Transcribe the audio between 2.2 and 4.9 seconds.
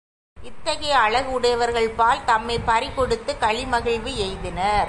தம்மைப் பறிகொடுத்துக் களி மகிழ்வு எய்தினர்.